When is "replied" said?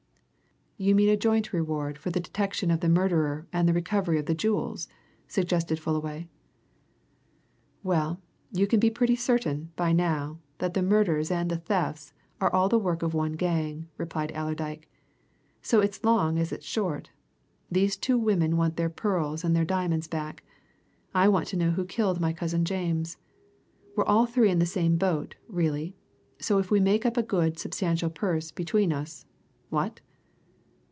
13.99-14.31